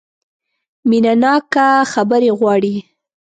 [0.89, 2.75] مینه ناکه خبرې غواړي.